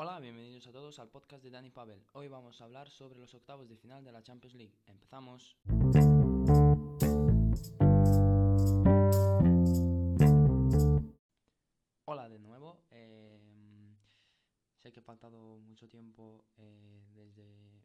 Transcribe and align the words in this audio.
Hola, 0.00 0.20
bienvenidos 0.20 0.64
a 0.68 0.70
todos 0.70 1.00
al 1.00 1.08
podcast 1.08 1.42
de 1.42 1.50
Dani 1.50 1.70
Pavel. 1.70 2.00
Hoy 2.12 2.28
vamos 2.28 2.60
a 2.60 2.64
hablar 2.66 2.88
sobre 2.88 3.18
los 3.18 3.34
octavos 3.34 3.68
de 3.68 3.76
final 3.76 4.04
de 4.04 4.12
la 4.12 4.22
Champions 4.22 4.54
League. 4.54 4.78
Empezamos. 4.86 5.56
Hola 12.04 12.28
de 12.28 12.38
nuevo. 12.38 12.84
Eh, 12.92 13.40
sé 14.76 14.92
que 14.92 15.00
he 15.00 15.02
faltado 15.02 15.58
mucho 15.58 15.88
tiempo 15.88 16.44
eh, 16.58 17.02
desde 17.16 17.82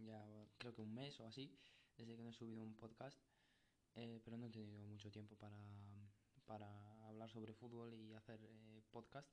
ya 0.00 0.26
creo 0.58 0.74
que 0.74 0.82
un 0.82 0.92
mes 0.92 1.20
o 1.20 1.24
así, 1.24 1.56
desde 1.96 2.16
que 2.16 2.24
no 2.24 2.30
he 2.30 2.34
subido 2.34 2.64
un 2.64 2.74
podcast, 2.74 3.20
eh, 3.94 4.20
pero 4.24 4.36
no 4.36 4.46
he 4.46 4.50
tenido 4.50 4.82
mucho 4.88 5.08
tiempo 5.12 5.36
para, 5.36 5.56
para 6.46 7.06
hablar 7.06 7.30
sobre 7.30 7.54
fútbol 7.54 7.94
y 7.94 8.12
hacer 8.12 8.40
podcast. 8.90 9.30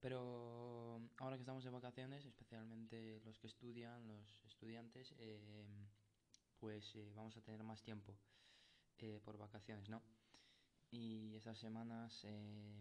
Pero 0.00 1.00
ahora 1.18 1.36
que 1.36 1.42
estamos 1.42 1.64
de 1.64 1.70
vacaciones, 1.70 2.24
especialmente 2.24 3.20
los 3.24 3.38
que 3.38 3.46
estudian, 3.46 4.06
los 4.08 4.44
estudiantes, 4.46 5.14
pues 6.58 6.96
vamos 7.14 7.36
a 7.36 7.42
tener 7.42 7.62
más 7.62 7.82
tiempo 7.82 8.16
por 9.24 9.38
vacaciones, 9.38 9.88
¿no? 9.88 10.02
y 10.90 11.34
estas 11.36 11.58
semanas 11.58 12.20
eh, 12.24 12.80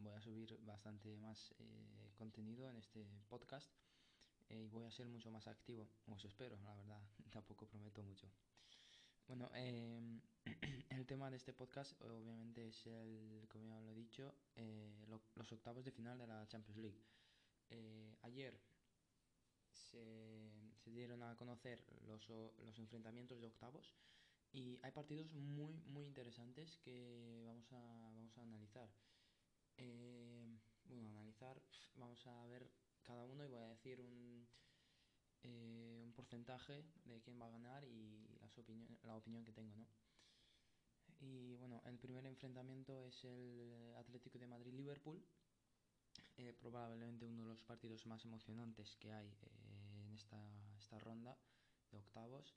voy 0.00 0.12
a 0.14 0.20
subir 0.20 0.58
bastante 0.62 1.16
más 1.18 1.54
eh, 1.58 2.10
contenido 2.16 2.68
en 2.70 2.78
este 2.78 3.04
podcast 3.28 3.70
eh, 4.48 4.62
y 4.62 4.68
voy 4.68 4.84
a 4.84 4.90
ser 4.90 5.08
mucho 5.08 5.30
más 5.30 5.46
activo, 5.46 5.86
os 6.06 6.24
espero, 6.24 6.58
la 6.64 6.74
verdad, 6.74 7.00
tampoco 7.30 7.66
prometo 7.66 8.02
mucho. 8.02 8.28
Bueno, 9.28 9.50
em, 9.54 10.16
el 10.16 10.29
tema 11.10 11.28
de 11.28 11.38
este 11.38 11.52
podcast 11.52 12.00
obviamente 12.02 12.68
es 12.68 12.86
el, 12.86 13.44
como 13.48 13.66
ya 13.66 13.80
lo 13.80 13.90
he 13.90 13.94
dicho, 13.96 14.32
los 15.34 15.50
octavos 15.50 15.84
de 15.84 15.90
final 15.90 16.16
de 16.16 16.28
la 16.28 16.46
Champions 16.46 16.78
League. 16.78 17.02
ayer 18.22 18.56
se, 19.72 20.52
dieron 20.84 21.24
a 21.24 21.34
conocer 21.34 21.82
los, 22.06 22.28
los 22.28 22.78
enfrentamientos 22.78 23.40
de 23.40 23.48
octavos 23.48 23.92
y 24.52 24.78
hay 24.84 24.92
partidos 24.92 25.34
muy, 25.34 25.80
muy 25.86 26.06
interesantes 26.06 26.78
que 26.78 27.42
vamos 27.44 27.72
a, 27.72 28.12
vamos 28.14 28.38
a 28.38 28.42
analizar. 28.42 28.88
Eh, 29.78 30.46
bueno, 30.84 31.08
analizar, 31.08 31.60
vamos 31.96 32.24
a 32.28 32.46
ver 32.46 32.70
cada 33.02 33.24
uno 33.24 33.44
y 33.44 33.48
voy 33.48 33.58
a 33.58 33.70
decir 33.70 34.00
un, 34.00 34.46
eh, 35.42 36.02
un 36.04 36.12
porcentaje 36.12 36.84
de 37.04 37.20
quién 37.20 37.40
va 37.40 37.48
a 37.48 37.50
ganar 37.50 37.84
y 37.84 38.28
las 38.40 38.52
la 39.02 39.16
opinión 39.16 39.44
que 39.44 39.52
tengo, 39.52 39.74
¿no? 39.74 39.88
Y 41.20 41.54
bueno, 41.56 41.82
el 41.84 41.98
primer 41.98 42.24
enfrentamiento 42.26 43.04
es 43.04 43.24
el 43.24 43.94
Atlético 43.96 44.38
de 44.38 44.46
Madrid-Liverpool. 44.46 45.22
Eh, 46.36 46.54
probablemente 46.58 47.26
uno 47.26 47.42
de 47.42 47.50
los 47.50 47.62
partidos 47.62 48.06
más 48.06 48.24
emocionantes 48.24 48.96
que 48.96 49.12
hay 49.12 49.30
en 50.06 50.12
esta, 50.14 50.42
esta 50.78 50.98
ronda 50.98 51.36
de 51.90 51.98
octavos. 51.98 52.56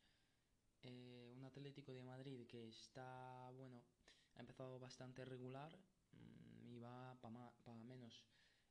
Eh, 0.84 1.34
un 1.36 1.44
Atlético 1.46 1.94
de 1.94 2.04
Madrid 2.04 2.46
que 2.48 2.70
está, 2.70 3.50
bueno, 3.52 3.84
ha 4.36 4.40
empezado 4.40 4.80
bastante 4.80 5.26
regular 5.26 5.78
mm, 6.12 6.68
y 6.70 6.80
va 6.80 7.16
para 7.22 7.84
menos. 7.84 8.26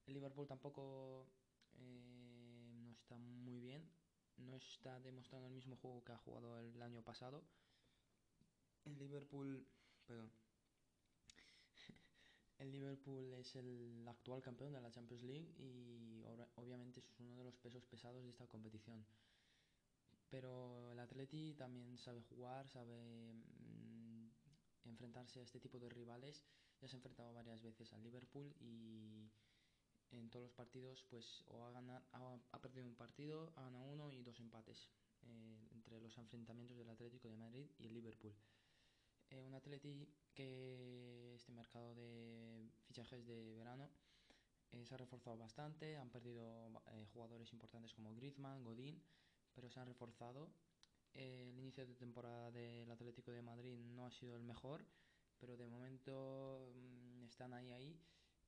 El 0.06 0.14
Liverpool 0.14 0.46
tampoco 0.46 1.26
eh, 1.74 2.02
no 2.84 2.92
está 2.92 3.16
muy 3.18 3.60
bien, 3.60 3.88
no 4.36 4.56
está 4.56 4.98
demostrando 5.00 5.46
el 5.46 5.54
mismo 5.54 5.76
juego 5.76 6.02
que 6.04 6.12
ha 6.12 6.18
jugado 6.18 6.58
el 6.58 6.82
año 6.82 7.02
pasado. 7.02 7.44
El 8.84 8.98
Liverpool, 8.98 9.66
perdón. 10.06 10.30
El 12.58 12.70
Liverpool 12.70 13.32
es 13.34 13.56
el 13.56 14.06
actual 14.06 14.40
campeón 14.40 14.72
de 14.72 14.80
la 14.80 14.92
Champions 14.92 15.24
League 15.24 15.52
y 15.58 16.22
obviamente 16.54 17.00
es 17.00 17.18
uno 17.18 17.36
de 17.36 17.44
los 17.44 17.56
pesos 17.56 17.84
pesados 17.86 18.22
de 18.22 18.30
esta 18.30 18.46
competición. 18.46 19.04
Pero 20.30 20.90
el 20.92 20.98
Atleti 21.00 21.54
también 21.54 21.98
sabe 21.98 22.22
jugar, 22.22 22.68
sabe 22.68 23.34
mm, 23.34 24.28
enfrentarse 24.84 25.40
a 25.40 25.42
este 25.42 25.58
tipo 25.58 25.78
de 25.78 25.88
rivales. 25.88 26.44
Ya 26.80 26.88
se 26.88 26.94
ha 26.94 26.98
enfrentado 26.98 27.32
varias 27.34 27.62
veces 27.62 27.92
al 27.92 28.02
Liverpool 28.02 28.54
y 28.60 29.28
en 30.12 30.30
todos 30.30 30.44
los 30.44 30.52
partidos 30.52 31.04
pues 31.10 31.44
o 31.48 31.64
ha, 31.66 31.72
ganado, 31.72 32.02
ha, 32.52 32.60
perdido 32.60 32.86
un 32.86 32.94
partido, 32.94 33.52
ha 33.56 33.62
ganado 33.62 33.86
uno 33.86 34.10
y 34.12 34.22
dos 34.22 34.38
empates 34.40 34.88
eh, 35.24 35.68
entre 35.72 36.00
los 36.00 36.16
enfrentamientos 36.18 36.76
del 36.76 36.90
Atlético 36.90 37.28
de 37.28 37.36
Madrid 37.36 37.66
y 37.78 37.86
el 37.86 37.94
Liverpool. 37.94 38.34
Eh, 39.32 39.40
un 39.40 39.54
Atleti 39.54 40.06
que 40.34 41.34
este 41.34 41.52
mercado 41.52 41.94
de 41.94 42.68
fichajes 42.86 43.24
de 43.26 43.54
verano 43.54 43.88
eh, 44.72 44.84
se 44.84 44.94
ha 44.94 44.98
reforzado 44.98 45.38
bastante, 45.38 45.96
han 45.96 46.10
perdido 46.10 46.70
jugadores 47.14 47.50
importantes 47.52 47.94
como 47.94 48.14
Griezmann, 48.14 48.62
Godín 48.62 49.02
pero 49.54 49.70
se 49.70 49.80
han 49.80 49.86
reforzado. 49.86 50.50
el 51.14 51.58
inicio 51.58 51.86
de 51.86 51.94
temporada 51.94 52.50
del 52.50 52.90
Atlético 52.90 53.32
de 53.32 53.42
Madrid 53.42 53.78
no 53.78 54.06
ha 54.06 54.10
sido 54.10 54.36
el 54.36 54.42
mejor, 54.42 54.84
pero 55.38 55.56
de 55.56 55.66
momento 55.66 56.72
mm, 56.74 57.24
están 57.24 57.52
ahí 57.54 57.70
ahí. 57.70 58.00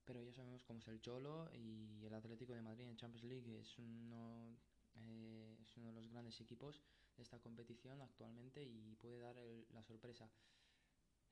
Pero 0.04 0.22
ya 0.22 0.32
sabemos 0.34 0.64
cómo 0.64 0.80
es 0.80 0.88
el 0.88 1.00
Cholo 1.00 1.50
y 1.54 2.04
el 2.04 2.12
Atlético 2.12 2.52
de 2.52 2.60
Madrid 2.60 2.84
en 2.84 2.96
Champions 2.96 3.24
League 3.24 3.58
es 3.58 3.78
uno, 3.78 4.54
eh, 4.96 5.56
es 5.62 5.76
uno 5.78 5.86
de 5.86 5.94
los 5.94 6.08
grandes 6.08 6.38
equipos 6.42 6.82
de 7.16 7.22
esta 7.22 7.38
competición 7.38 8.02
actualmente 8.02 8.62
y 8.62 8.96
puede 8.96 9.18
dar 9.18 9.36
la 9.72 9.82
sorpresa. 9.82 10.28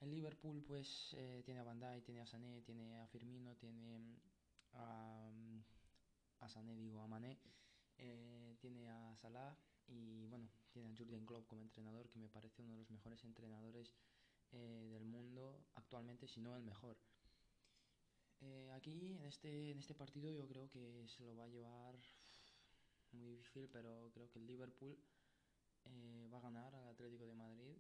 El 0.03 0.11
Liverpool 0.11 0.65
pues 0.65 1.15
eh, 1.17 1.43
tiene 1.45 1.61
a 1.61 1.63
Bandai, 1.63 2.03
tiene 2.03 2.23
a 2.23 2.27
Sané, 2.27 2.61
tiene 2.63 2.93
a 2.97 3.07
Firmino, 3.07 3.55
tiene 3.55 4.19
a, 4.73 5.31
a 6.41 6.49
Sané, 6.49 6.75
digo 6.77 7.01
a 7.01 7.07
Mané 7.07 7.39
eh, 7.99 8.57
tiene 8.61 8.89
a 8.89 9.15
Salah 9.15 9.57
y 9.87 10.27
bueno, 10.27 10.49
tiene 10.73 10.89
a 10.89 10.97
Jurgen 10.97 11.25
Klopp 11.25 11.47
como 11.47 11.63
entrenador, 11.63 12.09
que 12.09 12.19
me 12.19 12.29
parece 12.29 12.63
uno 12.63 12.73
de 12.73 12.79
los 12.79 12.91
mejores 12.91 13.23
entrenadores 13.23 13.95
eh, 14.51 14.89
del 14.91 15.05
mundo 15.05 15.69
actualmente, 15.77 16.27
si 16.27 16.41
no 16.41 16.57
el 16.57 16.65
mejor. 16.65 16.99
Aquí 18.75 19.15
en 19.15 19.25
este, 19.25 19.71
en 19.71 19.79
este 19.79 19.95
partido 19.95 20.29
yo 20.33 20.49
creo 20.49 20.69
que 20.69 21.07
se 21.07 21.23
lo 21.23 21.37
va 21.37 21.45
a 21.45 21.49
llevar 21.49 21.97
muy 23.13 23.37
difícil, 23.37 23.69
pero 23.69 24.11
creo 24.13 24.29
que 24.29 24.41
el 24.41 24.49
Liverpool 24.49 24.99
va 26.33 26.39
a 26.39 26.41
ganar 26.41 26.75
al 26.75 26.89
Atlético 26.89 27.25
de 27.25 27.37
Madrid. 27.37 27.77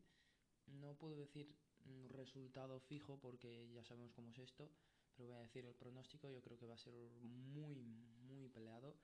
No 0.66 0.94
puedo 0.94 1.16
decir 1.16 1.52
un 1.86 2.08
resultado 2.08 2.80
fijo 2.80 3.18
porque 3.18 3.68
ya 3.72 3.84
sabemos 3.84 4.12
cómo 4.12 4.30
es 4.30 4.38
esto, 4.38 4.70
pero 5.16 5.28
voy 5.28 5.36
a 5.36 5.40
decir 5.40 5.64
el 5.64 5.74
pronóstico, 5.74 6.30
yo 6.30 6.40
creo 6.42 6.58
que 6.58 6.66
va 6.66 6.74
a 6.74 6.78
ser 6.78 6.94
muy, 7.20 7.82
muy 8.26 8.48
peleado 8.48 8.96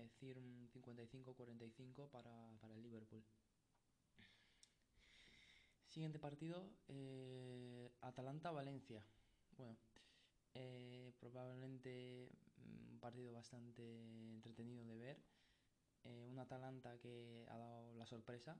decir 0.00 0.38
un 0.38 0.68
55-45 0.70 2.08
para, 2.10 2.56
para, 2.60 2.74
el 2.74 2.82
Liverpool. 2.82 3.22
Siguiente 5.88 6.18
partido, 6.18 6.70
eh, 6.88 7.92
Atalanta-Valencia. 8.00 9.04
Bueno, 9.58 9.76
eh, 10.54 11.12
probablemente 11.20 12.30
un 12.56 12.98
partido 12.98 13.32
bastante 13.32 13.82
entretenido 14.32 14.84
de 14.86 14.96
ver. 14.96 15.22
Eh, 16.04 16.24
un 16.26 16.38
Atalanta 16.38 16.98
que 16.98 17.44
ha 17.48 17.58
dado 17.58 17.94
la 17.94 18.06
sorpresa. 18.06 18.56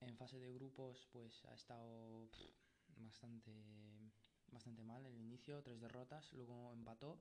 En 0.00 0.16
fase 0.16 0.38
de 0.38 0.52
grupos, 0.52 1.08
pues 1.12 1.44
ha 1.46 1.54
estado 1.54 2.28
bastante, 2.96 3.52
bastante 4.50 4.82
mal 4.82 5.04
el 5.06 5.18
inicio, 5.18 5.62
tres 5.62 5.80
derrotas, 5.80 6.32
luego 6.32 6.72
empató 6.72 7.18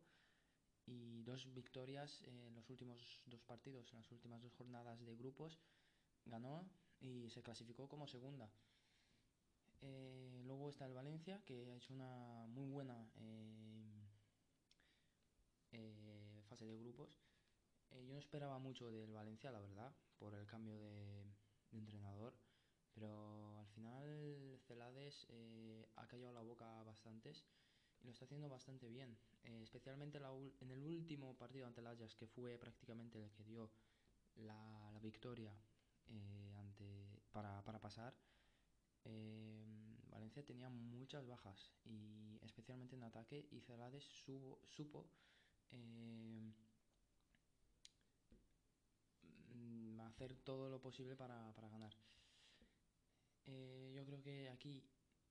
y 0.86 1.22
dos 1.24 1.54
victorias 1.54 2.22
en 2.24 2.54
los 2.54 2.70
últimos 2.70 3.22
dos 3.26 3.42
partidos, 3.44 3.92
en 3.94 4.00
las 4.00 4.12
últimas 4.12 4.42
dos 4.42 4.54
jornadas 4.54 5.06
de 5.06 5.16
grupos, 5.16 5.60
ganó 6.26 6.70
y 7.00 7.30
se 7.30 7.42
clasificó 7.42 7.88
como 7.88 8.08
segunda. 8.08 8.52
Eh, 9.81 10.42
luego 10.46 10.70
está 10.70 10.86
el 10.86 10.94
Valencia, 10.94 11.42
que 11.46 11.72
ha 11.72 11.76
hecho 11.76 11.94
una 11.94 12.46
muy 12.48 12.68
buena 12.68 13.10
eh, 13.16 14.10
eh, 15.72 16.42
fase 16.48 16.66
de 16.66 16.78
grupos. 16.78 17.10
yo 17.92 18.13
no 18.13 18.19
esperaba 18.19 18.60
mucho 18.60 18.92
del 18.92 19.12
Valencia, 19.12 19.51
la 19.51 19.60
verdad, 19.60 19.95
por 20.18 20.34
el 20.36 20.45
cambio 20.45 20.78
de, 20.78 21.24
de 21.72 21.78
entrenador, 21.78 22.34
pero 22.94 23.58
al 23.60 23.68
final 23.68 24.60
Celades 24.68 25.28
ha 25.96 26.08
callado 26.08 26.34
la 26.34 26.42
boca 26.42 26.84
bastantes 26.84 27.46
y 28.02 28.06
lo 28.06 28.12
está 28.12 28.26
haciendo 28.26 28.50
bastante 28.50 28.90
bien. 28.90 29.18
Eh, 29.44 29.62
especialmente 29.64 30.20
en 30.60 30.72
el 30.72 30.84
último 30.84 31.36
partido 31.38 31.68
ante 31.68 31.82
el 31.82 31.88
Ajax, 31.88 32.16
que 32.16 32.28
fue 32.28 32.58
prácticamente 32.58 33.24
el 33.24 33.32
que 33.32 33.44
dio 33.44 33.72
la, 34.36 35.00
victoria 35.02 35.52
eh, 36.08 36.54
ante, 36.60 37.22
para, 37.32 37.64
pasar. 37.80 38.14
Eh, 39.06 39.66
Valencia 40.10 40.46
tenía 40.46 40.70
muchas 40.70 41.26
bajas 41.26 41.72
y 41.86 42.38
especialmente 42.44 42.96
en 42.96 43.04
ataque 43.04 43.48
y 43.52 43.62
Celades 43.62 44.04
supo 44.04 45.08
mm, 45.72 46.52
hacer 50.02 50.36
todo 50.44 50.70
lo 50.70 50.80
posible 50.80 51.16
para, 51.16 51.52
para 51.54 51.70
ganar. 51.70 51.96
Yo 53.46 54.06
creo 54.06 54.22
que 54.22 54.50
aquí 54.50 54.84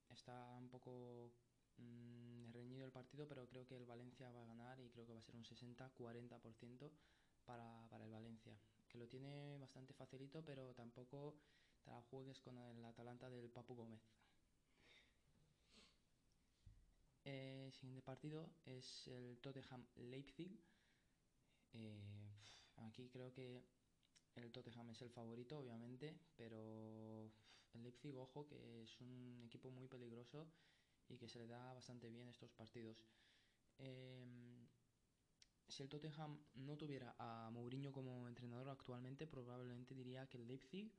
está 0.08 0.56
un 0.58 0.68
poco 0.68 1.32
mm, 1.78 2.52
reñido 2.52 2.84
el 2.84 2.92
partido, 2.92 3.26
pero 3.28 3.46
creo 3.46 3.66
que 3.66 3.76
el 3.76 3.86
Valencia 3.86 4.30
va 4.32 4.42
a 4.42 4.46
ganar 4.46 4.80
y 4.80 4.90
creo 4.90 5.06
que 5.06 5.12
va 5.12 5.20
a 5.20 5.22
ser 5.22 5.36
un 5.36 5.44
60-40% 5.44 6.90
para, 7.44 7.86
para 7.88 8.04
el 8.04 8.10
Valencia, 8.10 8.56
que 8.88 8.98
lo 8.98 9.06
tiene 9.08 9.58
bastante 9.58 9.94
facilito, 9.94 10.44
pero 10.44 10.74
tampoco 10.74 11.36
te 11.82 11.90
la 11.90 12.02
juegues 12.02 12.40
con 12.40 12.58
el 12.58 12.84
Atalanta 12.84 13.30
del 13.30 13.50
Papu 13.50 13.74
Gómez. 13.74 14.00
Eh, 17.24 17.70
siguiente 17.72 18.02
partido 18.02 18.50
es 18.64 19.06
el 19.08 19.38
Tottenham 19.40 19.86
Leipzig. 19.96 20.58
Eh, 21.72 22.32
aquí 22.76 23.08
creo 23.08 23.32
que 23.32 23.62
el 24.36 24.50
Tottenham 24.50 24.90
es 24.90 25.02
el 25.02 25.10
favorito, 25.10 25.58
obviamente, 25.58 26.16
pero 26.36 27.30
el 27.74 27.82
Leipzig, 27.82 28.16
ojo, 28.16 28.46
que 28.46 28.82
es 28.82 29.00
un 29.00 29.42
equipo 29.44 29.70
muy 29.70 29.88
peligroso 29.88 30.46
y 31.08 31.16
que 31.16 31.28
se 31.28 31.38
le 31.38 31.46
da 31.46 31.72
bastante 31.74 32.08
bien 32.08 32.28
estos 32.28 32.52
partidos. 32.52 33.04
Em, 33.78 34.68
si 35.68 35.82
el 35.82 35.88
Tottenham 35.88 36.38
no 36.54 36.76
tuviera 36.76 37.14
a 37.18 37.50
Mourinho 37.50 37.92
como 37.92 38.28
entrenador 38.28 38.68
actualmente, 38.68 39.26
probablemente 39.26 39.94
diría 39.94 40.26
que 40.28 40.38
el 40.38 40.46
Leipzig 40.46 40.92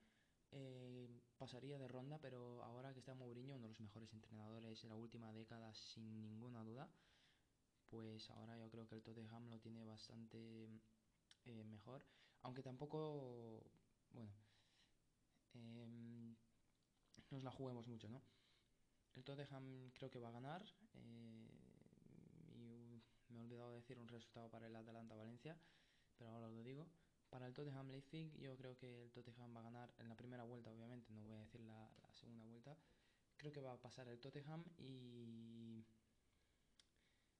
eh, 0.52 1.08
pasaría 1.38 1.78
de 1.78 1.88
ronda, 1.88 2.20
pero 2.20 2.64
ahora 2.64 2.94
que 2.94 3.00
está 3.00 3.14
Mourinho, 3.14 3.56
uno 3.56 3.64
de 3.64 3.70
los 3.70 3.80
mejores 3.80 4.14
entrenadores 4.14 4.82
de 4.82 4.90
la 4.90 4.96
última 4.96 5.32
década, 5.34 5.74
sin 5.74 6.22
ninguna 6.22 6.64
duda, 6.64 6.90
pues 7.90 8.30
ahora 8.32 8.58
yo 8.58 8.70
creo 8.70 8.88
que 8.88 8.96
el 8.96 9.04
Tottenham 9.04 9.50
lo 9.50 9.60
tiene 9.60 9.84
bastante 9.84 10.70
eh, 11.46 11.64
mejor. 11.66 12.04
Aunque 12.44 12.64
tampoco, 12.64 13.64
bueno, 14.12 14.32
em, 15.54 16.31
nos 17.32 17.44
la 17.44 17.52
juguemos 17.52 17.88
mucho, 17.88 18.08
¿no? 18.10 18.22
El 19.16 19.24
Tottenham 19.24 19.92
creo 19.92 20.10
que 20.10 20.20
va 20.20 20.30
a 20.30 20.32
ganar. 20.32 20.64
Eh, 20.94 21.50
y 22.56 23.02
me 23.30 23.40
he 23.40 23.44
olvidado 23.44 23.72
de 23.72 23.78
decir 23.78 23.98
un 23.98 24.08
resultado 24.08 24.50
para 24.50 24.68
el 24.68 24.76
Atalanta 24.76 25.16
Valencia, 25.16 25.58
pero 26.18 26.32
ahora 26.32 26.48
lo 26.50 26.64
digo. 26.64 26.88
Para 27.30 27.48
el 27.48 27.54
Tottenham 27.54 27.90
Leipzig, 27.90 28.38
yo 28.38 28.58
creo 28.58 28.78
que 28.78 29.04
el 29.04 29.12
Tottenham 29.12 29.56
va 29.56 29.62
a 29.62 29.64
ganar 29.64 29.94
en 29.98 30.10
la 30.10 30.16
primera 30.16 30.44
vuelta, 30.44 30.70
obviamente, 30.70 31.14
no 31.14 31.22
voy 31.22 31.34
a 31.34 31.40
decir 31.40 31.62
la, 31.62 31.90
segunda 32.12 32.44
vuelta. 32.44 32.78
Creo 33.38 33.52
que 33.52 33.62
va 33.62 33.74
a 33.74 33.82
pasar 33.82 34.08
el 34.10 34.20
Tottenham 34.20 34.66
y. 34.78 35.86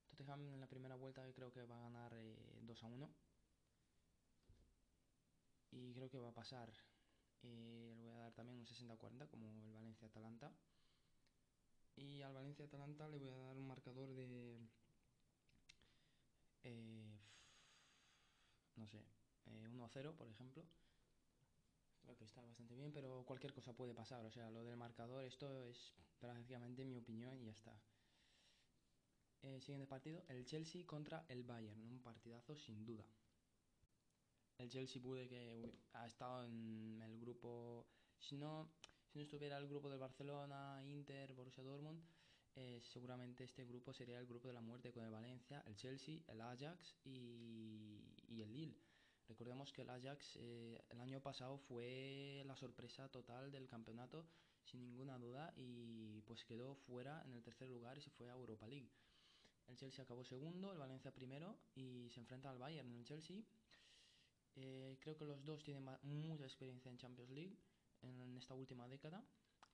Tottenham 0.08 0.48
en 0.48 0.60
la 0.60 0.66
primera 0.66 0.94
vuelta 0.94 1.30
creo 1.32 1.52
que 1.52 1.64
va 1.64 1.76
a 1.76 1.82
ganar 1.82 2.12
2 2.62 2.82
eh, 2.82 2.84
a 2.84 2.88
1 2.88 3.14
y 5.72 5.94
creo 5.94 6.08
que 6.08 6.18
va 6.18 6.28
a 6.28 6.34
pasar. 6.34 6.72
Eh, 7.42 7.94
le 7.96 8.02
voy 8.02 8.10
a 8.10 8.16
dar 8.16 8.32
también 8.32 8.58
un 8.58 8.66
60-40 8.66 9.28
como 9.28 9.50
el 9.50 9.72
Valencia-Atalanta. 9.72 10.52
Y 11.96 12.22
al 12.22 12.32
Valencia-Atalanta 12.32 13.08
le 13.08 13.18
voy 13.18 13.28
a 13.28 13.36
dar 13.36 13.56
un 13.56 13.66
marcador 13.66 14.14
de... 14.14 14.58
Eh, 16.64 17.18
no 18.76 18.86
sé, 18.86 19.04
1-0 19.46 20.10
eh, 20.10 20.12
por 20.16 20.28
ejemplo. 20.28 20.64
Creo 22.02 22.16
que 22.16 22.24
está 22.24 22.40
bastante 22.40 22.74
bien, 22.74 22.92
pero 22.92 23.24
cualquier 23.24 23.52
cosa 23.52 23.72
puede 23.72 23.94
pasar. 23.94 24.24
O 24.24 24.30
sea, 24.30 24.50
lo 24.50 24.64
del 24.64 24.76
marcador, 24.76 25.24
esto 25.24 25.52
es 25.52 25.94
prácticamente 26.20 26.84
mi 26.84 26.96
opinión 26.96 27.38
y 27.40 27.46
ya 27.46 27.52
está. 27.52 27.76
siguiente 29.60 29.86
partido, 29.86 30.24
el 30.28 30.44
Chelsea 30.44 30.86
contra 30.86 31.24
el 31.28 31.42
Bayern. 31.42 31.80
Un 31.84 32.00
partidazo 32.00 32.56
sin 32.56 32.84
duda 32.84 33.04
el 34.58 34.68
Chelsea 34.68 35.02
pude 35.02 35.28
que 35.28 35.72
ha 35.92 36.06
estado 36.06 36.44
en 36.44 37.00
el 37.02 37.18
grupo, 37.20 37.86
si 38.18 38.36
no, 38.36 38.70
si 39.08 39.18
no 39.18 39.24
estuviera 39.24 39.58
el 39.58 39.68
grupo 39.68 39.90
del 39.90 39.98
Barcelona, 39.98 40.82
Inter, 40.84 41.32
Borussia 41.34 41.62
Dortmund, 41.62 42.02
eh, 42.54 42.80
seguramente 42.82 43.44
este 43.44 43.64
grupo 43.64 43.94
sería 43.94 44.18
el 44.18 44.26
grupo 44.26 44.48
de 44.48 44.54
la 44.54 44.60
muerte 44.60 44.92
con 44.92 45.04
el 45.04 45.10
Valencia, 45.10 45.62
el 45.66 45.74
Chelsea, 45.76 46.20
el 46.28 46.40
Ajax 46.40 46.96
y, 47.04 47.98
el 48.28 48.52
Lille. 48.52 48.78
Recordemos 49.26 49.72
que 49.72 49.82
el 49.82 49.90
Ajax 49.90 50.36
eh, 50.36 50.84
el 50.90 51.00
año 51.00 51.20
pasado 51.20 51.56
fue 51.56 52.42
la 52.44 52.56
sorpresa 52.56 53.08
total 53.08 53.50
del 53.50 53.68
campeonato, 53.68 54.26
sin 54.64 54.82
ninguna 54.82 55.18
duda, 55.18 55.52
y 55.56 56.20
pues 56.22 56.44
quedó 56.44 56.74
fuera 56.74 57.22
en 57.24 57.32
el 57.32 57.42
tercer 57.42 57.68
lugar 57.70 57.96
y 57.96 58.02
se 58.02 58.10
fue 58.10 58.28
a 58.28 58.34
Europa 58.34 58.66
League. 58.66 58.90
El 59.68 59.76
Chelsea 59.76 60.04
acabó 60.04 60.24
segundo, 60.24 60.72
el 60.72 60.78
Valencia 60.78 61.12
primero 61.12 61.56
y 61.74 62.10
se 62.10 62.20
enfrenta 62.20 62.50
al 62.50 62.58
Bayern 62.58 62.90
en 62.90 62.96
el 62.96 63.04
Chelsea 63.04 63.42
eh, 64.56 64.98
creo 65.00 65.16
que 65.16 65.24
los 65.24 65.44
dos 65.44 65.62
tienen 65.62 65.88
mucha 66.02 66.44
experiencia 66.44 66.90
en 66.90 66.98
Champions 66.98 67.30
League 67.30 67.56
en 68.02 68.36
esta 68.36 68.54
última 68.54 68.86
década 68.88 69.24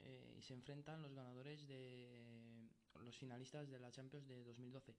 eh, 0.00 0.36
y 0.38 0.42
se 0.42 0.54
enfrentan 0.54 1.02
los 1.02 1.14
ganadores 1.14 1.66
de 1.66 2.69
los 3.00 3.16
finalistas 3.16 3.69
de 3.70 3.80
la 3.80 3.90
Champions 3.90 4.28
de 4.28 4.44
2012. 4.44 4.94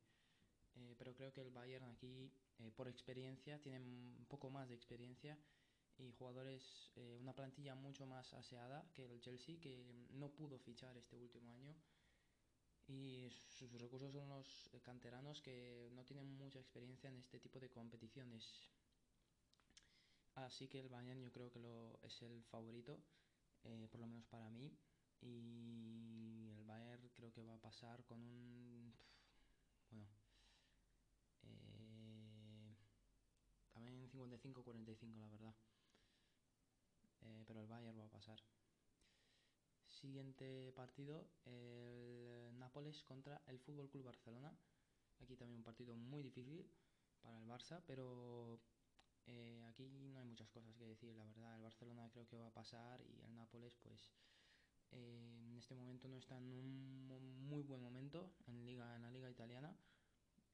Eh, 0.75 0.95
pero 0.97 1.15
creo 1.15 1.31
que 1.31 1.41
el 1.41 1.51
Bayern 1.51 1.85
aquí, 1.85 2.31
por 2.75 2.87
experiencia, 2.87 3.59
tiene 3.59 3.79
un 3.79 4.25
poco 4.27 4.49
más 4.49 4.67
de 4.69 4.75
experiencia 4.75 5.37
y 5.97 6.11
jugadores, 6.11 6.91
una 7.19 7.33
plantilla 7.33 7.75
mucho 7.75 8.05
más 8.05 8.33
aseada 8.33 8.89
que 8.93 9.05
el 9.05 9.19
Chelsea, 9.19 9.59
que 9.59 9.93
no 10.11 10.29
pudo 10.29 10.57
fichar 10.59 10.95
este 10.95 11.17
último 11.17 11.51
año. 11.51 11.75
Y 12.87 13.27
sus 13.29 13.71
recursos 13.73 14.13
son 14.13 14.29
los 14.29 14.69
canteranos 14.81 15.41
que 15.41 15.89
no 15.91 16.05
tienen 16.05 16.25
mucha 16.37 16.59
experiencia 16.59 17.09
en 17.09 17.17
este 17.17 17.39
tipo 17.39 17.59
de 17.59 17.69
competiciones. 17.69 18.69
Así 20.45 20.67
que 20.67 20.79
el 20.79 20.89
Bayern 20.89 21.21
yo 21.21 21.31
creo 21.31 21.51
que 21.51 21.59
es 22.01 22.21
el 22.21 22.43
favorito, 22.43 22.99
eh, 23.63 23.87
por 23.91 23.99
lo 23.99 24.07
menos 24.07 24.25
para 24.25 24.49
mí. 24.49 24.71
Y 25.21 26.49
el 26.51 26.63
Bayern 26.63 27.09
creo 27.09 27.31
que 27.33 27.43
va 27.43 27.55
a 27.55 27.61
pasar 27.61 28.03
con 28.05 28.21
un... 28.21 28.93
Bueno. 29.91 30.07
Eh, 31.43 32.75
también 33.73 34.09
55-45 34.09 35.17
la 35.17 35.27
verdad. 35.27 35.55
Eh, 37.21 37.43
pero 37.45 37.61
el 37.61 37.67
Bayern 37.67 37.99
va 37.99 38.05
a 38.05 38.09
pasar. 38.09 38.39
Siguiente 39.85 40.71
partido, 40.73 41.27
el 41.45 42.57
Nápoles 42.57 43.03
contra 43.03 43.41
el 43.47 43.59
Fútbol 43.59 43.89
Club 43.89 44.05
Barcelona. 44.05 44.57
Aquí 45.19 45.35
también 45.35 45.59
un 45.59 45.63
partido 45.63 45.97
muy 45.97 46.23
difícil 46.23 46.65
para 47.21 47.37
el 47.37 47.45
Barça, 47.45 47.83
pero 47.85 48.61
eh, 49.29 49.63
aquí 49.69 49.87
no 49.89 50.19
hay 50.19 50.25
muchas 50.25 50.49
cosas 50.49 50.75
que 50.75 50.85
decir, 50.85 51.15
la 51.15 51.25
verdad. 51.25 51.55
El 51.55 51.61
Barcelona 51.61 52.09
creo 52.11 52.27
que 52.27 52.37
va 52.37 52.47
a 52.47 52.53
pasar 52.53 53.01
y 53.01 53.21
el 53.21 53.35
Nápoles, 53.35 53.75
pues 53.81 54.11
eh, 54.91 55.45
en 55.47 55.57
este 55.57 55.75
momento 55.75 56.07
no 56.07 56.17
está 56.17 56.37
en 56.37 56.51
un 56.51 57.47
muy 57.47 57.63
buen 57.63 57.81
momento 57.81 58.33
en, 58.47 58.65
liga, 58.65 58.95
en 58.95 59.03
la 59.03 59.11
liga 59.11 59.29
italiana 59.29 59.75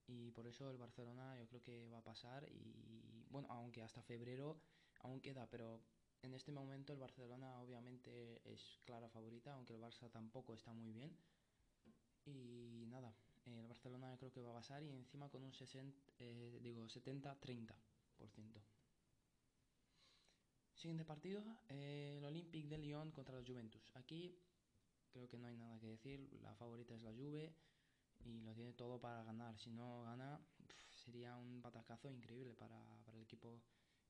y 0.07 0.31
por 0.31 0.45
eso 0.45 0.69
el 0.69 0.77
Barcelona 0.77 1.37
yo 1.39 1.47
creo 1.47 1.61
que 1.63 1.89
va 1.89 1.99
a 1.99 2.03
pasar 2.03 2.47
y 2.51 3.25
bueno, 3.29 3.47
aunque 3.49 3.81
hasta 3.81 4.01
febrero 4.01 4.57
aún 5.01 5.21
queda, 5.21 5.47
pero 5.49 5.81
en 6.21 6.33
este 6.33 6.51
momento 6.51 6.93
el 6.93 6.99
Barcelona 6.99 7.59
obviamente 7.61 8.41
es 8.51 8.79
clara 8.85 9.09
favorita, 9.09 9.53
aunque 9.53 9.73
el 9.73 9.81
Barça 9.81 10.09
tampoco 10.09 10.53
está 10.53 10.73
muy 10.73 10.91
bien. 10.91 11.15
Y 12.25 12.85
nada, 12.87 13.13
el 13.45 13.67
Barcelona 13.67 14.11
yo 14.11 14.17
creo 14.17 14.31
que 14.31 14.41
va 14.41 14.51
a 14.51 14.55
pasar 14.55 14.83
y 14.83 14.89
encima 14.89 15.29
con 15.29 15.43
un 15.43 15.53
60, 15.53 16.13
eh, 16.19 16.59
digo 16.61 16.87
70-30. 16.87 17.75
Siguiente 20.85 21.05
partido, 21.05 21.41
eh, 21.69 22.17
el 22.19 22.25
Olympique 22.25 22.67
de 22.67 22.77
Lyon 22.77 23.09
contra 23.11 23.33
los 23.33 23.47
Juventus. 23.47 23.91
Aquí 23.95 24.37
creo 25.09 25.27
que 25.27 25.39
no 25.39 25.47
hay 25.47 25.57
nada 25.57 25.79
que 25.79 25.87
decir, 25.87 26.29
la 26.43 26.53
favorita 26.53 26.93
es 26.93 27.01
la 27.01 27.11
Juve 27.11 27.55
y 28.19 28.41
lo 28.41 28.53
tiene 28.53 28.73
todo 28.73 28.99
para 28.99 29.23
ganar. 29.23 29.57
Si 29.57 29.71
no 29.71 30.03
gana, 30.03 30.39
sería 30.91 31.37
un 31.37 31.61
batacazo 31.61 32.11
increíble 32.11 32.53
para, 32.53 32.79
el 33.13 33.21
equipo 33.21 33.63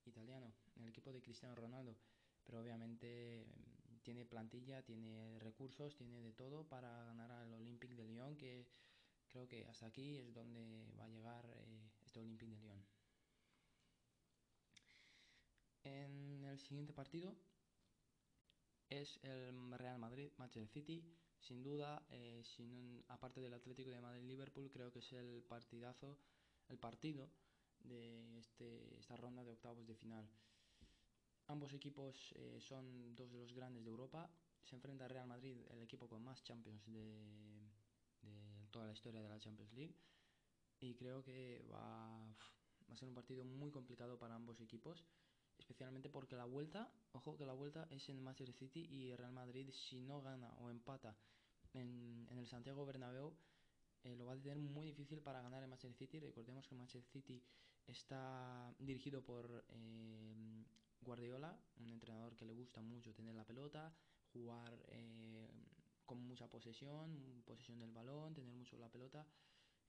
italiano, 0.05 0.51
el 0.75 0.89
equipo 0.89 1.13
de 1.13 1.21
Cristiano 1.21 1.55
Ronaldo. 1.55 1.95
Pero 2.43 2.62
obviamente 2.62 3.45
mm, 3.45 4.00
tiene 4.03 4.25
plantilla, 4.25 4.81
tiene 4.81 5.39
recursos, 5.39 5.95
tiene 5.95 6.19
de 6.19 6.33
todo 6.33 6.67
para 6.67 7.05
ganar 7.05 7.31
al 7.31 7.53
Olympique 7.53 7.95
de 7.95 8.03
Lyon, 8.03 8.35
que 8.35 8.67
creo 9.29 9.47
que 9.47 9.65
hasta 9.65 9.85
aquí 9.85 10.17
es 10.17 10.33
donde 10.33 10.91
va 11.00 11.05
a 11.05 11.09
llegar 11.09 11.45
eh, 11.45 11.89
este 12.03 12.19
Olympique 12.19 12.51
de 12.51 12.62
Lyon. 12.63 12.95
En 15.86 16.44
el 16.44 16.60
siguiente 16.60 16.94
partido 16.94 17.36
es 18.89 19.20
el 19.22 19.72
Real 19.77 20.00
Madrid, 20.00 20.32
Manchester 20.38 20.68
City. 20.68 21.04
Sin 21.39 21.62
duda, 21.62 22.04
eh, 22.10 22.42
sin 22.44 23.04
aparte 23.08 23.39
del 23.39 23.54
Atlético 23.54 23.92
de 23.92 24.01
Madrid-Liverpool, 24.01 24.72
creo 24.72 24.92
que 24.92 24.98
es 24.98 25.13
el 25.13 25.44
partidazo, 25.44 26.18
el 26.70 26.80
partido 26.80 27.30
de 27.84 28.39
este, 28.39 28.98
esta 28.98 29.15
ronda 29.15 29.44
de 29.44 29.51
octavos 29.51 29.86
de 29.86 29.94
final. 29.94 30.27
Ambos 31.46 31.72
equipos 31.74 32.34
eh, 32.36 32.60
son 32.60 33.15
dos 33.15 33.32
de 33.32 33.38
los 33.38 33.54
grandes 33.54 33.84
de 33.84 33.92
Europa. 33.92 34.27
Se 34.63 34.75
enfrenta 34.75 35.08
Real 35.08 35.27
Madrid, 35.27 35.56
el 35.70 35.84
equipo 35.84 36.10
con 36.10 36.24
más 36.24 36.44
Champions 36.44 36.84
de, 36.88 37.70
toda 38.72 38.88
la 38.88 38.94
historia 38.94 39.22
de 39.22 39.30
la 39.30 39.39
Champions 39.39 39.72
League. 39.74 39.96
Y 40.80 40.96
creo 40.96 41.24
que 41.24 41.63
va 41.72 42.27
a 42.88 42.96
ser 42.96 43.08
un 43.08 43.13
partido 43.13 43.46
muy 43.46 43.70
complicado 43.70 44.18
para 44.18 44.34
ambos 44.34 44.60
equipos 44.60 45.06
especialmente 45.65 46.10
porque 46.10 46.36
la 46.36 46.45
vuelta, 46.45 46.91
ojo 47.13 47.36
que 47.36 47.45
la 47.45 47.53
vuelta 47.53 47.88
es 47.89 48.07
en 48.10 48.22
Manchester 48.22 48.53
City 48.53 48.88
y 48.88 49.15
Real 49.15 49.31
Madrid 49.31 49.72
si 49.72 50.00
no 50.00 50.22
gana 50.22 50.53
o 50.60 50.69
empata 50.69 51.17
en, 51.74 52.27
el 52.38 52.48
Santiago 52.48 52.86
Bernabéu 52.86 53.34
eh, 54.03 54.15
lo 54.15 54.25
va 54.25 54.34
a 54.34 54.38
tener 54.38 54.60
muy 54.60 54.86
difícil 54.86 55.19
para 55.22 55.41
ganar 55.41 55.63
el 55.63 55.69
Manchester 55.69 55.98
City. 55.98 56.19
Recordemos 56.19 56.67
que 56.67 56.75
el 56.75 56.79
Manchester 56.79 57.12
City 57.12 57.41
está 57.88 58.72
dirigido 58.77 59.24
por 59.24 59.65
eh, 59.69 60.63
Guardiola, 61.01 61.57
un 61.77 61.89
entrenador 61.89 62.36
que 62.36 62.45
le 62.45 62.53
gusta 62.53 62.81
mucho 62.81 63.15
tener 63.15 63.34
la 63.34 63.43
pelota, 63.43 63.91
jugar 64.31 64.77
eh, 64.89 65.50
con 66.05 66.19
mucha 66.19 66.48
posesión, 66.48 67.41
posesión 67.45 67.79
del 67.79 67.91
balón, 67.91 68.36
tener 68.36 68.53
mucho 68.53 68.77
la 68.77 68.89
pelota. 68.89 69.25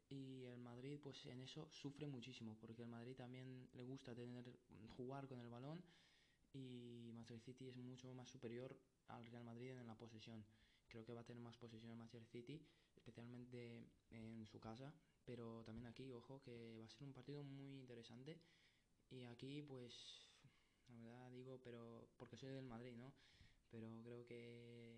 Y 0.08 0.44
el 0.44 0.58
Madrid, 0.58 0.98
pues 1.02 1.26
en 1.26 1.40
eso 1.40 1.68
sufre 1.70 2.06
muchísimo, 2.06 2.56
porque 2.60 2.82
el 2.82 2.88
Madrid 2.88 3.16
también 3.16 3.68
le 3.74 3.82
gusta 3.84 4.14
tener 4.14 4.44
jugar 4.96 5.26
con 5.26 5.40
el 5.40 5.48
balón 5.48 5.82
y 6.52 7.10
Manchester 7.12 7.40
City 7.40 7.68
es 7.68 7.76
mucho 7.76 8.14
más 8.14 8.28
superior 8.28 8.76
al 9.08 9.26
Real 9.26 9.44
Madrid 9.44 9.70
en 9.70 9.86
la 9.86 9.96
posesión. 9.96 10.44
Creo 10.88 11.04
que 11.04 11.12
va 11.12 11.22
a 11.22 11.24
tener 11.24 11.42
más 11.42 11.56
posesión 11.56 11.90
el 11.90 11.98
Manchester 11.98 12.30
City 12.30 12.64
especialmente 13.06 13.86
en 14.10 14.46
su 14.46 14.58
casa. 14.58 14.92
Pero 15.24 15.62
también 15.64 15.86
aquí, 15.86 16.12
ojo, 16.12 16.40
que 16.42 16.78
va 16.78 16.86
a 16.86 16.90
ser 16.90 17.02
un 17.02 17.12
partido 17.12 17.42
muy 17.42 17.78
interesante. 17.78 18.38
Y 19.10 19.24
aquí, 19.24 19.62
pues, 19.62 20.30
la 20.88 20.98
verdad 20.98 21.30
digo, 21.30 21.60
pero 21.62 22.08
porque 22.16 22.36
soy 22.36 22.50
del 22.50 22.64
Madrid, 22.64 22.96
¿no? 22.96 23.12
Pero 23.70 23.88
creo 24.02 24.24
que 24.26 24.96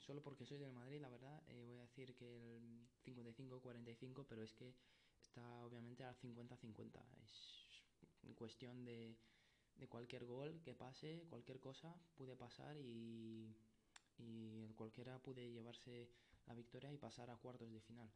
solo 0.00 0.22
porque 0.22 0.44
soy 0.44 0.58
del 0.58 0.72
Madrid, 0.72 1.00
la 1.00 1.08
verdad, 1.08 1.42
eh, 1.48 1.64
voy 1.64 1.78
a 1.78 1.82
decir 1.82 2.14
que 2.14 2.56
el 2.56 2.88
55-45, 3.04 4.26
pero 4.28 4.42
es 4.42 4.52
que 4.54 4.74
está 5.20 5.64
obviamente 5.64 6.04
al 6.04 6.16
50-50. 6.16 7.00
Es 7.22 8.34
cuestión 8.36 8.84
de, 8.84 9.16
de 9.76 9.88
cualquier 9.88 10.24
gol 10.24 10.60
que 10.62 10.74
pase, 10.74 11.24
cualquier 11.28 11.60
cosa 11.60 11.94
puede 12.16 12.36
pasar 12.36 12.76
y, 12.78 13.54
y 14.18 14.72
cualquiera 14.74 15.18
puede 15.18 15.50
llevarse 15.50 16.08
la 16.46 16.54
victoria 16.54 16.92
y 16.92 16.98
pasar 16.98 17.30
a 17.30 17.36
cuartos 17.36 17.72
de 17.72 17.80
final. 17.80 18.10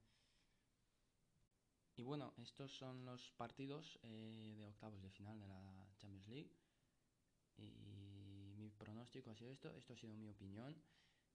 Y 1.96 2.02
bueno, 2.02 2.34
estos 2.38 2.72
son 2.76 3.04
los 3.04 3.30
partidos 3.32 3.98
eh, 4.02 4.54
de 4.56 4.66
octavos 4.66 5.00
de 5.02 5.10
final 5.10 5.38
de 5.38 5.46
la 5.46 5.86
Champions 5.98 6.28
League. 6.28 6.50
Y 7.56 8.52
mi 8.56 8.68
pronóstico 8.70 9.30
ha 9.30 9.36
sido 9.36 9.52
esto, 9.52 9.72
esto 9.76 9.92
ha 9.92 9.96
sido 9.96 10.16
mi 10.16 10.28
opinión, 10.28 10.74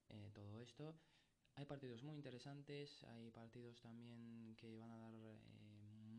eh, 0.10 0.32
todo 0.34 0.60
esto. 0.60 0.96
Hay 1.56 1.66
partidos 1.66 2.04
muy 2.04 2.16
interesantes, 2.16 3.04
hay 3.04 3.32
partidos 3.32 3.82
también 3.82 4.56
que 4.58 4.78
van 4.78 4.92
a 4.92 4.98
dar 4.98 5.14
eh, 5.16 5.40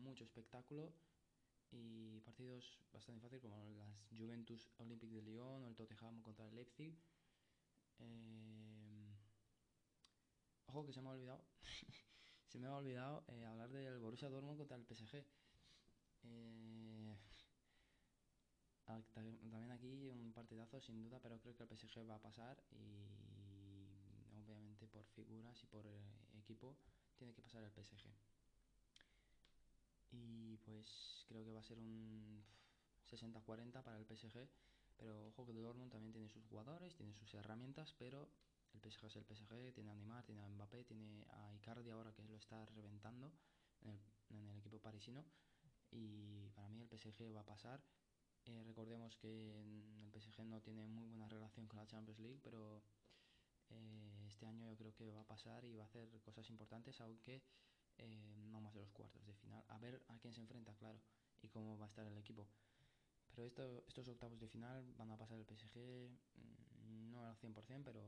mucho 0.03 0.23
espectáculo 0.23 0.93
y 1.71 2.19
partidos 2.21 2.79
bastante 2.91 3.21
fáciles 3.21 3.41
como 3.41 3.69
las 3.71 4.05
Juventus 4.17 4.69
Olympique 4.77 5.15
de 5.15 5.21
Lyon 5.21 5.63
o 5.63 5.67
el 5.67 5.75
Tottenham 5.75 6.21
contra 6.21 6.47
el 6.47 6.55
Leipzig. 6.55 6.93
Ojo 10.73 10.85
que 10.85 10.93
se 10.93 11.01
me 11.01 11.09
ha 11.09 11.11
olvidado. 11.11 11.43
se 12.47 12.57
me 12.57 12.67
ha 12.67 12.75
olvidado 12.75 13.25
eh, 13.27 13.45
hablar 13.45 13.69
del 13.69 13.99
Borussia 13.99 14.29
Dortmund 14.29 14.57
contra 14.57 14.77
el 14.77 14.85
PSG. 14.85 15.25
Eh, 16.23 17.17
también 19.13 19.71
aquí 19.71 20.07
un 20.07 20.31
partidazo 20.31 20.79
sin 20.79 21.01
duda, 21.01 21.19
pero 21.21 21.39
creo 21.39 21.55
que 21.55 21.63
el 21.63 21.69
PSG 21.69 22.09
va 22.09 22.15
a 22.15 22.21
pasar 22.21 22.63
y 22.71 23.20
figuras 25.25 25.61
y 25.63 25.67
por 25.67 25.85
eh, 25.85 26.39
equipo 26.39 26.77
tiene 27.17 27.33
que 27.33 27.41
pasar 27.41 27.63
el 27.63 27.71
PSG. 27.71 28.07
Y 30.11 30.57
pues 30.57 31.25
creo 31.27 31.43
que 31.45 31.51
va 31.51 31.59
a 31.59 31.63
ser 31.63 31.79
un 31.79 32.43
60-40 33.09 33.83
para 33.83 33.97
el 33.97 34.05
PSG, 34.05 34.47
pero 34.97 35.27
ojo 35.27 35.45
que 35.45 35.51
el 35.51 35.61
Dortmund 35.61 35.91
también 35.91 36.11
tiene 36.11 36.29
sus 36.29 36.45
jugadores, 36.45 36.95
tiene 36.95 37.13
sus 37.13 37.33
herramientas, 37.33 37.93
pero 37.97 38.29
el 38.73 38.81
PSG 38.81 39.05
es 39.05 39.15
el 39.15 39.25
PSG, 39.25 39.73
tiene 39.73 39.91
a 39.91 39.95
Neymar, 39.95 40.25
tiene 40.25 40.41
a 40.41 40.47
Mbappé, 40.47 40.83
tiene 40.85 41.25
a 41.29 41.53
Icardi 41.53 41.89
ahora 41.89 42.13
que 42.13 42.23
lo 42.23 42.35
está 42.37 42.65
reventando 42.67 43.31
en 43.81 44.47
el, 44.47 44.57
equipo 44.57 44.79
parisino. 44.79 45.25
Y 45.91 46.49
para 46.51 46.69
mí 46.69 46.81
el 46.81 46.87
PSG 46.87 47.35
va 47.35 47.41
a 47.41 47.45
pasar. 47.45 47.83
Eh, 48.45 48.63
recordemos 48.63 49.17
que 49.17 49.59
el 49.59 50.11
PSG 50.13 50.45
no 50.45 50.61
tiene 50.61 50.87
muy 50.87 51.07
buena 51.07 51.27
relación 51.27 51.67
con 51.67 51.77
la 51.79 51.87
Champions 51.87 52.19
League, 52.19 52.39
pero 52.43 52.81
eh, 53.71 54.25
este 54.27 54.45
año 54.45 54.67
yo 54.69 54.77
creo 54.77 54.93
que 54.93 55.11
va 55.11 55.21
a 55.21 55.27
pasar 55.27 55.65
y 55.65 55.75
va 55.75 55.83
a 55.83 55.87
hacer 55.87 56.09
cosas 56.21 56.49
importantes, 56.49 56.99
aunque 57.01 57.41
eh, 57.97 58.43
no 58.51 58.61
más 58.61 58.73
de 58.73 58.81
los 58.81 58.91
cuartos 58.91 59.25
de 59.25 59.33
final. 59.33 59.63
A 59.67 59.79
ver 59.79 60.01
a 60.07 60.17
quién 60.19 60.33
se 60.33 60.41
enfrenta, 60.41 60.73
claro, 60.75 60.99
y 61.41 61.49
cómo 61.49 61.77
va 61.77 61.85
a 61.85 61.89
estar 61.89 62.05
el 62.05 62.17
equipo. 62.17 62.47
Pero 63.35 63.47
esto, 63.47 63.83
estos 63.87 64.07
octavos 64.07 64.39
de 64.39 64.47
final 64.47 64.83
van 64.97 65.11
a 65.11 65.17
pasar 65.17 65.37
el 65.39 65.45
PSG, 65.45 66.09
mm, 66.35 67.11
no 67.11 67.25
al 67.25 67.35
100%, 67.37 67.83
pero 67.83 68.01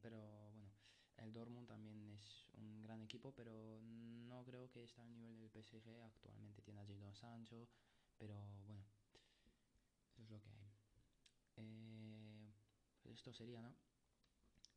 pero 0.00 0.52
bueno, 0.52 0.70
el 1.16 1.32
Dortmund 1.32 1.66
también 1.66 2.00
es 2.00 2.48
un 2.54 2.82
gran 2.82 3.02
equipo, 3.02 3.32
pero 3.32 3.80
no 3.82 4.44
creo 4.44 4.70
que 4.70 4.84
está 4.84 5.02
al 5.02 5.10
nivel 5.10 5.36
del 5.38 5.50
PSG. 5.50 6.00
Actualmente 6.04 6.62
tiene 6.62 6.80
a 6.80 6.86
Jadon 6.86 7.14
Sancho, 7.14 7.68
pero 8.18 8.34
bueno, 8.66 8.84
eso 10.12 10.22
es 10.22 10.30
lo 10.30 10.40
que 10.40 10.50
hay. 10.50 10.70
Eh, 11.56 12.52
esto 13.04 13.32
sería, 13.32 13.60
¿no? 13.60 13.74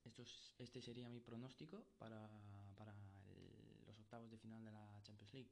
Esto 0.03 0.24
este 0.58 0.82
sería 0.82 1.10
mi 1.10 1.20
pronóstico 1.20 1.86
para, 1.98 2.29
para 2.75 2.94
los 3.86 4.00
octavos 4.00 4.29
de 4.32 4.38
final 4.38 4.63
de 4.63 4.72
la 4.72 5.01
Champions 5.03 5.34
League. 5.34 5.51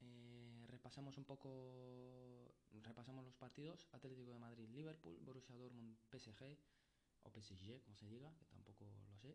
Eh, 0.00 0.66
repasamos 0.68 1.16
un 1.16 1.24
poco, 1.24 2.54
repasamos 2.82 3.24
los 3.24 3.36
partidos: 3.36 3.88
Atlético 3.92 4.32
de 4.32 4.38
Madrid, 4.38 4.68
Liverpool, 4.68 5.18
Borussia 5.20 5.56
Dortmund, 5.56 5.96
PSG 6.10 6.58
o 7.22 7.30
PSG, 7.30 7.80
como 7.82 7.96
se 7.96 8.06
diga, 8.06 8.34
que 8.38 8.44
tampoco 8.44 8.84
lo 9.08 9.18
sé. 9.18 9.34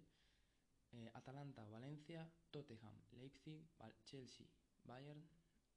Eh, 0.92 1.10
Atalanta, 1.14 1.66
Valencia, 1.66 2.32
Tottenham, 2.52 2.96
Leipzig, 3.12 3.68
Chelsea, 4.06 4.48
Bayern, 4.84 5.28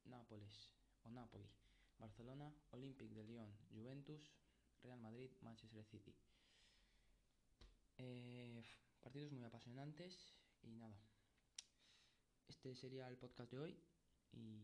Nápoles 0.05 0.71
o 1.03 1.11
Napoli, 1.11 1.49
Barcelona, 1.97 2.53
Olympique 2.71 3.13
de 3.13 3.23
Lyon, 3.23 3.51
Juventus, 3.71 4.31
Real 4.83 4.99
Madrid, 4.99 5.31
Manchester 5.41 5.83
City. 5.85 6.15
Eh, 7.97 8.63
partidos 9.01 9.31
muy 9.31 9.43
apasionantes 9.43 10.33
y 10.61 10.71
nada. 10.75 10.97
Este 12.47 12.75
sería 12.75 13.07
el 13.07 13.17
podcast 13.17 13.51
de 13.51 13.59
hoy 13.59 13.77
y 14.31 14.61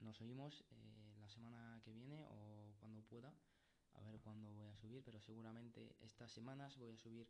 nos 0.00 0.20
oímos 0.20 0.64
eh, 0.70 1.14
la 1.20 1.28
semana 1.28 1.80
que 1.84 1.92
viene 1.92 2.26
o 2.26 2.74
cuando 2.78 3.02
pueda 3.02 3.32
a 3.94 4.02
ver 4.02 4.20
cuándo 4.20 4.52
voy 4.52 4.66
a 4.66 4.76
subir, 4.76 5.02
pero 5.04 5.20
seguramente 5.20 5.96
estas 6.00 6.32
semanas 6.32 6.76
voy 6.76 6.90
a 6.90 6.96
subir 6.96 7.28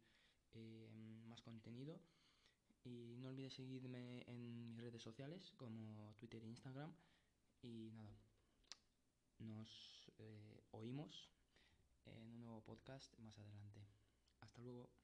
eh, 0.55 0.89
más 1.27 1.43
contenido. 1.43 2.01
Y 2.85 3.17
no 3.19 3.29
olvides 3.29 3.55
seguirme 3.55 4.25
en 4.27 4.69
mis 4.69 4.77
redes 4.77 5.03
sociales 5.03 5.53
como 5.57 6.15
Twitter 6.19 6.43
e 6.45 6.49
Instagram. 6.49 6.93
Y 7.63 7.91
nada, 7.93 8.15
nos 9.39 10.11
eh, 10.19 10.63
oímos 10.73 11.31
en 12.05 12.31
un 12.31 12.43
nuevo 12.43 12.61
podcast 12.63 13.19
más 13.19 13.39
adelante. 13.39 14.04
Hasta. 14.57 15.04